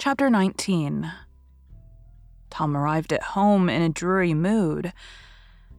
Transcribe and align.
Chapter 0.00 0.30
19 0.30 1.12
Tom 2.48 2.74
arrived 2.74 3.12
at 3.12 3.22
home 3.22 3.68
in 3.68 3.82
a 3.82 3.90
dreary 3.90 4.32
mood, 4.32 4.94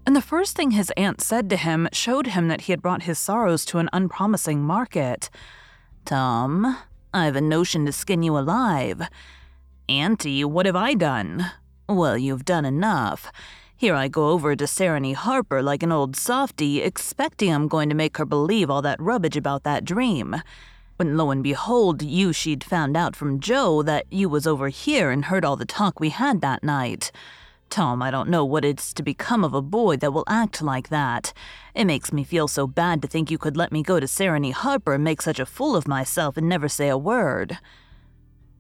and 0.06 0.16
the 0.16 0.22
first 0.22 0.56
thing 0.56 0.70
his 0.70 0.92
aunt 0.96 1.22
said 1.22 1.50
to 1.50 1.56
him 1.56 1.90
showed 1.92 2.28
him 2.28 2.48
that 2.48 2.62
he 2.62 2.72
had 2.72 2.84
brought 2.84 3.02
his 3.02 3.18
sorrows 3.18 3.66
to 3.66 3.80
an 3.80 3.90
unpromising 3.92 4.62
market. 4.62 5.32
Tom, 6.06 6.78
I've 7.12 7.36
a 7.36 7.42
notion 7.42 7.88
to 7.88 7.92
skin 7.92 8.22
you 8.22 8.38
alive. 8.38 9.02
Auntie, 9.90 10.44
what 10.44 10.68
have 10.68 10.76
I 10.76 10.94
done? 10.94 11.50
Well, 11.90 12.16
you've 12.16 12.46
done 12.46 12.64
enough. 12.64 13.32
Here 13.76 13.96
I 13.96 14.08
go 14.08 14.30
over 14.30 14.56
to 14.56 14.66
Sereny 14.66 15.16
Harper 15.16 15.64
like 15.64 15.82
an 15.82 15.92
old 15.92 16.16
softy, 16.16 16.84
expecting 16.84 17.52
I'm 17.52 17.68
going 17.68 17.90
to 17.90 17.96
make 17.96 18.18
her 18.18 18.26
believe 18.26 18.70
all 18.70 18.84
that 18.84 19.02
rubbish 19.02 19.36
about 19.36 19.64
that 19.64 19.84
dream. 19.84 20.36
When 21.02 21.18
lo 21.18 21.32
and 21.32 21.42
behold, 21.42 22.04
you 22.04 22.32
she'd 22.32 22.64
found 22.64 22.96
out 22.96 23.16
from 23.16 23.40
Joe 23.40 23.82
that 23.82 24.06
you 24.12 24.30
was 24.30 24.46
over 24.46 24.70
here 24.70 25.10
and 25.10 25.26
heard 25.26 25.44
all 25.44 25.56
the 25.56 25.66
talk 25.66 26.00
we 26.00 26.10
had 26.10 26.42
that 26.42 26.64
night. 26.64 27.12
Tom, 27.72 28.04
I 28.04 28.12
don't 28.12 28.30
know 28.30 28.46
what 28.46 28.64
it's 28.64 28.94
to 28.94 29.02
become 29.02 29.44
of 29.44 29.56
a 29.56 29.64
boy 29.64 29.98
that 29.98 30.14
will 30.14 30.26
act 30.28 30.62
like 30.62 30.90
that. 30.90 31.34
It 31.74 31.86
makes 31.86 32.14
me 32.14 32.24
feel 32.24 32.48
so 32.48 32.68
bad 32.68 33.02
to 33.02 33.08
think 33.08 33.32
you 33.32 33.40
could 33.40 33.58
let 33.58 33.72
me 33.72 33.82
go 33.82 34.00
to 34.00 34.06
Sereny 34.06 34.54
Harper 34.54 34.94
and 34.94 35.04
make 35.04 35.24
such 35.24 35.40
a 35.40 35.46
fool 35.48 35.76
of 35.76 35.88
myself 35.88 36.38
and 36.38 36.48
never 36.48 36.70
say 36.70 36.88
a 36.88 37.00
word. 37.00 37.58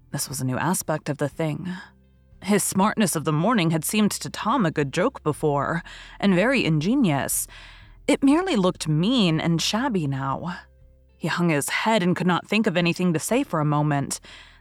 This 0.09 0.28
was 0.28 0.41
a 0.41 0.46
new 0.46 0.58
aspect 0.58 1.09
of 1.09 1.19
the 1.19 1.29
thing. 1.29 1.72
His 2.41 2.63
smartness 2.63 3.16
of 3.16 3.23
the 3.23 3.31
morning 3.31 3.69
had 3.69 3.85
seemed 3.85 4.09
to 4.13 4.31
Tom 4.31 4.66
a 4.66 4.72
good 4.72 4.91
joke 4.91 5.22
before, 5.22 5.84
and 6.19 6.34
very 6.34 6.66
ingenious. 6.66 7.46
It 8.08 8.23
merely 8.23 8.56
looked 8.56 8.88
mean 8.88 9.40
and 9.40 9.62
shabby 9.62 10.08
now. 10.08 10.58
He 11.22 11.28
hung 11.28 11.50
his 11.50 11.70
head 11.70 12.02
and 12.02 12.16
could 12.16 12.26
not 12.26 12.48
think 12.48 12.66
of 12.66 12.76
anything 12.76 13.14
to 13.14 13.20
say 13.20 13.44
for 13.44 13.59
a 13.59 13.76
moment. 13.78 14.20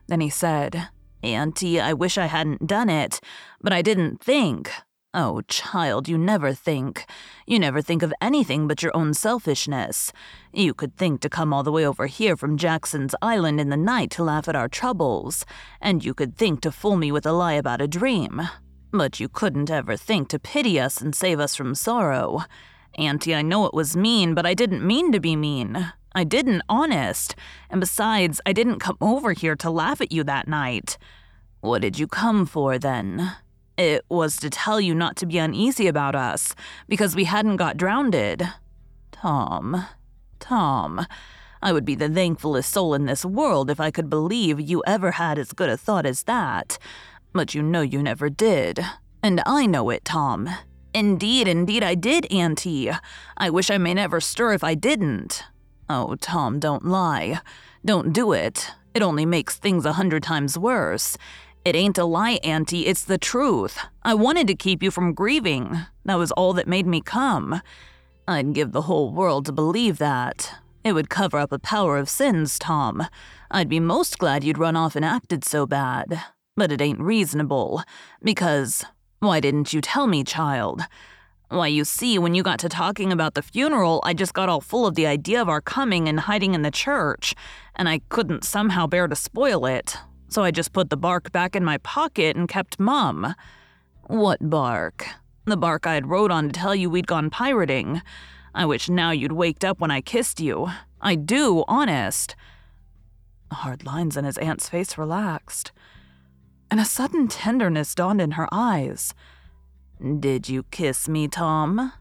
Then 0.08 0.20
he 0.20 0.28
said, 0.28 0.90
Auntie, 1.22 1.80
I 1.80 1.94
wish 1.94 2.18
I 2.18 2.26
hadn't 2.26 2.66
done 2.66 2.90
it, 2.90 3.18
but 3.62 3.72
I 3.72 3.80
didn't 3.80 4.22
think. 4.22 4.70
Oh, 5.14 5.40
child, 5.48 6.06
you 6.06 6.18
never 6.18 6.52
think. 6.52 7.06
You 7.46 7.58
never 7.58 7.80
think 7.80 8.02
of 8.02 8.12
anything 8.20 8.68
but 8.68 8.82
your 8.82 8.94
own 8.94 9.14
selfishness. 9.14 10.12
You 10.52 10.74
could 10.74 10.98
think 10.98 11.22
to 11.22 11.30
come 11.30 11.54
all 11.54 11.62
the 11.62 11.72
way 11.72 11.86
over 11.86 12.04
here 12.04 12.36
from 12.36 12.58
Jackson's 12.58 13.14
Island 13.22 13.58
in 13.58 13.70
the 13.70 13.78
night 13.78 14.10
to 14.10 14.22
laugh 14.22 14.46
at 14.46 14.54
our 14.54 14.68
troubles, 14.68 15.46
and 15.80 16.04
you 16.04 16.12
could 16.12 16.36
think 16.36 16.60
to 16.60 16.70
fool 16.70 16.96
me 16.96 17.10
with 17.10 17.24
a 17.24 17.32
lie 17.32 17.54
about 17.54 17.80
a 17.80 17.88
dream. 17.88 18.42
But 18.92 19.18
you 19.18 19.30
couldn't 19.30 19.70
ever 19.70 19.96
think 19.96 20.28
to 20.28 20.38
pity 20.38 20.78
us 20.78 21.00
and 21.00 21.14
save 21.14 21.40
us 21.40 21.54
from 21.54 21.74
sorrow. 21.74 22.42
Auntie, 22.98 23.34
I 23.34 23.40
know 23.40 23.64
it 23.64 23.72
was 23.72 23.96
mean, 23.96 24.34
but 24.34 24.44
I 24.44 24.52
didn't 24.52 24.86
mean 24.86 25.10
to 25.12 25.20
be 25.20 25.36
mean. 25.36 25.90
I 26.12 26.24
didn't, 26.24 26.62
honest. 26.68 27.36
And 27.70 27.80
besides, 27.80 28.40
I 28.44 28.52
didn't 28.52 28.80
come 28.80 28.96
over 29.00 29.32
here 29.32 29.56
to 29.56 29.70
laugh 29.70 30.00
at 30.00 30.12
you 30.12 30.24
that 30.24 30.48
night. 30.48 30.98
What 31.60 31.82
did 31.82 31.98
you 31.98 32.06
come 32.06 32.46
for 32.46 32.78
then? 32.78 33.32
It 33.76 34.04
was 34.08 34.36
to 34.38 34.50
tell 34.50 34.80
you 34.80 34.94
not 34.94 35.16
to 35.16 35.26
be 35.26 35.38
uneasy 35.38 35.86
about 35.86 36.14
us, 36.14 36.54
because 36.88 37.16
we 37.16 37.24
hadn't 37.24 37.56
got 37.56 37.76
drowned. 37.76 38.50
Tom, 39.12 39.86
Tom, 40.38 41.06
I 41.62 41.72
would 41.72 41.84
be 41.84 41.94
the 41.94 42.08
thankfulest 42.08 42.70
soul 42.70 42.94
in 42.94 43.06
this 43.06 43.24
world 43.24 43.70
if 43.70 43.80
I 43.80 43.90
could 43.90 44.10
believe 44.10 44.60
you 44.60 44.82
ever 44.86 45.12
had 45.12 45.38
as 45.38 45.52
good 45.52 45.68
a 45.68 45.76
thought 45.76 46.06
as 46.06 46.24
that. 46.24 46.78
But 47.32 47.54
you 47.54 47.62
know 47.62 47.82
you 47.82 48.02
never 48.02 48.28
did. 48.28 48.80
And 49.22 49.42
I 49.46 49.66
know 49.66 49.90
it, 49.90 50.04
Tom. 50.04 50.48
Indeed, 50.92 51.46
indeed, 51.46 51.84
I 51.84 51.94
did, 51.94 52.30
Auntie. 52.32 52.90
I 53.36 53.50
wish 53.50 53.70
I 53.70 53.78
may 53.78 53.94
never 53.94 54.20
stir 54.20 54.54
if 54.54 54.64
I 54.64 54.74
didn't. 54.74 55.44
Oh, 55.92 56.14
Tom, 56.20 56.60
don't 56.60 56.84
lie. 56.84 57.40
Don't 57.84 58.12
do 58.12 58.30
it. 58.30 58.70
It 58.94 59.02
only 59.02 59.26
makes 59.26 59.56
things 59.56 59.84
a 59.84 59.94
hundred 59.94 60.22
times 60.22 60.56
worse. 60.56 61.18
It 61.64 61.74
ain't 61.74 61.98
a 61.98 62.04
lie, 62.04 62.38
Auntie, 62.44 62.86
it's 62.86 63.02
the 63.04 63.18
truth. 63.18 63.76
I 64.04 64.14
wanted 64.14 64.46
to 64.46 64.54
keep 64.54 64.84
you 64.84 64.92
from 64.92 65.14
grieving. 65.14 65.80
That 66.04 66.14
was 66.14 66.30
all 66.30 66.52
that 66.52 66.68
made 66.68 66.86
me 66.86 67.00
come. 67.00 67.60
I'd 68.28 68.52
give 68.52 68.70
the 68.70 68.82
whole 68.82 69.12
world 69.12 69.46
to 69.46 69.52
believe 69.52 69.98
that. 69.98 70.60
It 70.84 70.92
would 70.92 71.10
cover 71.10 71.38
up 71.38 71.50
a 71.50 71.58
power 71.58 71.98
of 71.98 72.08
sins, 72.08 72.56
Tom. 72.56 73.08
I'd 73.50 73.68
be 73.68 73.80
most 73.80 74.16
glad 74.16 74.44
you'd 74.44 74.58
run 74.58 74.76
off 74.76 74.94
and 74.94 75.04
acted 75.04 75.44
so 75.44 75.66
bad. 75.66 76.22
But 76.54 76.70
it 76.70 76.80
ain't 76.80 77.00
reasonable. 77.00 77.82
Because. 78.22 78.84
Why 79.18 79.40
didn't 79.40 79.72
you 79.72 79.80
tell 79.80 80.06
me, 80.06 80.22
child? 80.22 80.82
Why, 81.50 81.66
you 81.66 81.84
see, 81.84 82.16
when 82.16 82.36
you 82.36 82.44
got 82.44 82.60
to 82.60 82.68
talking 82.68 83.10
about 83.10 83.34
the 83.34 83.42
funeral, 83.42 84.00
I 84.04 84.14
just 84.14 84.34
got 84.34 84.48
all 84.48 84.60
full 84.60 84.86
of 84.86 84.94
the 84.94 85.08
idea 85.08 85.42
of 85.42 85.48
our 85.48 85.60
coming 85.60 86.08
and 86.08 86.20
hiding 86.20 86.54
in 86.54 86.62
the 86.62 86.70
church, 86.70 87.34
and 87.74 87.88
I 87.88 88.02
couldn't 88.08 88.44
somehow 88.44 88.86
bear 88.86 89.08
to 89.08 89.16
spoil 89.16 89.66
it. 89.66 89.96
So 90.28 90.44
I 90.44 90.52
just 90.52 90.72
put 90.72 90.90
the 90.90 90.96
bark 90.96 91.32
back 91.32 91.56
in 91.56 91.64
my 91.64 91.78
pocket 91.78 92.36
and 92.36 92.48
kept 92.48 92.78
mum. 92.78 93.34
What 94.06 94.48
bark? 94.48 95.08
The 95.44 95.56
bark 95.56 95.88
I'd 95.88 96.06
wrote 96.06 96.30
on 96.30 96.46
to 96.46 96.52
tell 96.52 96.72
you 96.76 96.88
we'd 96.88 97.08
gone 97.08 97.30
pirating. 97.30 98.00
I 98.54 98.64
wish 98.64 98.88
now 98.88 99.10
you'd 99.10 99.32
waked 99.32 99.64
up 99.64 99.80
when 99.80 99.90
I 99.90 100.02
kissed 100.02 100.38
you. 100.38 100.68
I 101.00 101.16
do, 101.16 101.64
honest. 101.66 102.36
The 103.48 103.56
hard 103.56 103.84
lines 103.84 104.16
in 104.16 104.24
his 104.24 104.38
aunt's 104.38 104.68
face 104.68 104.96
relaxed, 104.96 105.72
and 106.70 106.78
a 106.78 106.84
sudden 106.84 107.26
tenderness 107.26 107.96
dawned 107.96 108.20
in 108.20 108.32
her 108.32 108.46
eyes. 108.52 109.14
Did 110.00 110.48
you 110.48 110.62
kiss 110.62 111.10
me, 111.10 111.28
Tom? 111.28 111.92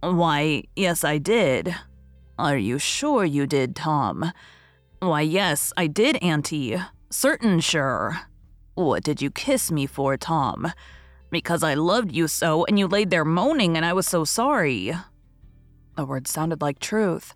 Why, 0.00 0.64
yes, 0.76 1.02
I 1.02 1.16
did. 1.16 1.74
Are 2.38 2.58
you 2.58 2.78
sure 2.78 3.24
you 3.24 3.46
did, 3.46 3.74
Tom? 3.74 4.32
Why, 5.00 5.22
yes, 5.22 5.72
I 5.74 5.86
did, 5.86 6.16
Auntie. 6.22 6.76
Certain 7.08 7.60
sure. 7.60 8.20
What 8.74 9.02
did 9.02 9.22
you 9.22 9.30
kiss 9.30 9.70
me 9.70 9.86
for, 9.86 10.18
Tom? 10.18 10.72
Because 11.30 11.62
I 11.62 11.72
loved 11.72 12.12
you 12.12 12.28
so, 12.28 12.66
and 12.66 12.78
you 12.78 12.86
laid 12.86 13.08
there 13.08 13.24
moaning, 13.24 13.76
and 13.78 13.86
I 13.86 13.94
was 13.94 14.06
so 14.06 14.24
sorry. 14.24 14.92
The 15.96 16.04
words 16.04 16.30
sounded 16.30 16.60
like 16.60 16.78
truth. 16.80 17.32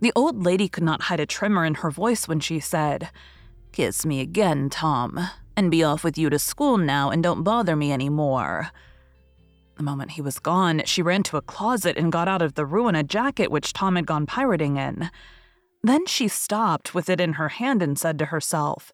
The 0.00 0.12
old 0.14 0.44
lady 0.44 0.68
could 0.68 0.84
not 0.84 1.02
hide 1.02 1.20
a 1.20 1.26
tremor 1.26 1.64
in 1.64 1.74
her 1.74 1.90
voice 1.90 2.28
when 2.28 2.38
she 2.38 2.60
said, 2.60 3.10
Kiss 3.72 4.06
me 4.06 4.20
again, 4.20 4.70
Tom, 4.70 5.18
and 5.56 5.68
be 5.68 5.82
off 5.82 6.04
with 6.04 6.16
you 6.16 6.30
to 6.30 6.38
school 6.38 6.78
now, 6.78 7.10
and 7.10 7.24
don't 7.24 7.42
bother 7.42 7.74
me 7.74 7.90
any 7.90 8.08
more. 8.08 8.70
The 9.82 9.90
moment 9.90 10.12
he 10.12 10.22
was 10.22 10.38
gone, 10.38 10.82
she 10.84 11.02
ran 11.02 11.24
to 11.24 11.36
a 11.36 11.42
closet 11.42 11.96
and 11.96 12.12
got 12.12 12.28
out 12.28 12.40
of 12.40 12.54
the 12.54 12.64
ruin 12.64 12.94
a 12.94 13.02
jacket 13.02 13.50
which 13.50 13.72
Tom 13.72 13.96
had 13.96 14.06
gone 14.06 14.26
pirating 14.26 14.76
in. 14.76 15.10
Then 15.82 16.06
she 16.06 16.28
stopped 16.28 16.94
with 16.94 17.10
it 17.10 17.20
in 17.20 17.32
her 17.32 17.48
hand 17.48 17.82
and 17.82 17.98
said 17.98 18.16
to 18.20 18.26
herself, 18.26 18.92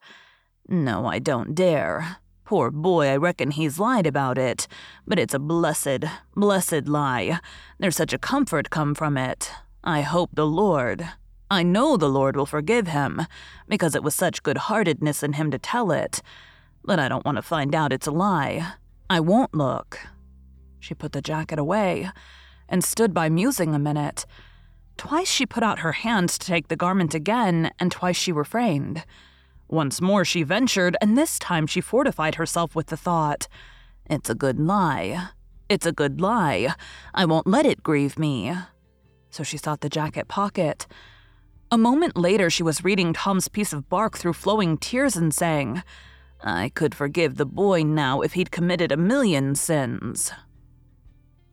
No, 0.66 1.04
I 1.04 1.18
don't 1.18 1.54
dare. 1.54 2.16
Poor 2.46 2.70
boy, 2.70 3.08
I 3.08 3.18
reckon 3.18 3.50
he's 3.50 3.78
lied 3.78 4.06
about 4.06 4.38
it, 4.38 4.66
but 5.06 5.18
it's 5.18 5.34
a 5.34 5.38
blessed, 5.38 6.04
blessed 6.34 6.88
lie. 6.88 7.38
There's 7.78 7.96
such 7.96 8.14
a 8.14 8.18
comfort 8.18 8.70
come 8.70 8.94
from 8.94 9.18
it. 9.18 9.52
I 9.84 10.00
hope 10.00 10.30
the 10.32 10.46
Lord, 10.46 11.06
I 11.50 11.64
know 11.64 11.98
the 11.98 12.08
Lord 12.08 12.34
will 12.34 12.46
forgive 12.46 12.86
him, 12.86 13.26
because 13.68 13.94
it 13.94 14.02
was 14.02 14.14
such 14.14 14.42
good 14.42 14.56
heartedness 14.56 15.22
in 15.22 15.34
him 15.34 15.50
to 15.50 15.58
tell 15.58 15.92
it. 15.92 16.22
But 16.82 16.98
I 16.98 17.10
don't 17.10 17.26
want 17.26 17.36
to 17.36 17.42
find 17.42 17.74
out 17.74 17.92
it's 17.92 18.06
a 18.06 18.10
lie. 18.10 18.72
I 19.10 19.20
won't 19.20 19.54
look. 19.54 19.98
She 20.80 20.94
put 20.94 21.12
the 21.12 21.22
jacket 21.22 21.58
away 21.58 22.10
and 22.68 22.84
stood 22.84 23.14
by 23.14 23.28
musing 23.28 23.74
a 23.74 23.78
minute. 23.78 24.26
Twice 24.96 25.30
she 25.30 25.46
put 25.46 25.62
out 25.62 25.80
her 25.80 25.92
hand 25.92 26.28
to 26.30 26.38
take 26.38 26.68
the 26.68 26.76
garment 26.76 27.14
again, 27.14 27.70
and 27.78 27.90
twice 27.90 28.16
she 28.16 28.32
refrained. 28.32 29.04
Once 29.68 30.00
more 30.00 30.24
she 30.24 30.42
ventured, 30.42 30.96
and 31.00 31.16
this 31.16 31.38
time 31.38 31.66
she 31.66 31.80
fortified 31.80 32.34
herself 32.34 32.74
with 32.74 32.88
the 32.88 32.96
thought 32.96 33.48
It's 34.10 34.30
a 34.30 34.34
good 34.34 34.58
lie. 34.58 35.28
It's 35.68 35.86
a 35.86 35.92
good 35.92 36.20
lie. 36.20 36.74
I 37.14 37.26
won't 37.26 37.46
let 37.46 37.66
it 37.66 37.82
grieve 37.82 38.18
me. 38.18 38.54
So 39.30 39.42
she 39.42 39.58
sought 39.58 39.82
the 39.82 39.90
jacket 39.90 40.26
pocket. 40.26 40.86
A 41.70 41.76
moment 41.76 42.16
later, 42.16 42.48
she 42.48 42.62
was 42.62 42.82
reading 42.82 43.12
Tom's 43.12 43.48
piece 43.48 43.74
of 43.74 43.90
bark 43.90 44.16
through 44.16 44.32
flowing 44.32 44.78
tears 44.78 45.14
and 45.16 45.34
saying, 45.34 45.82
I 46.42 46.70
could 46.70 46.94
forgive 46.94 47.36
the 47.36 47.44
boy 47.44 47.82
now 47.82 48.22
if 48.22 48.32
he'd 48.32 48.50
committed 48.50 48.90
a 48.90 48.96
million 48.96 49.54
sins. 49.54 50.32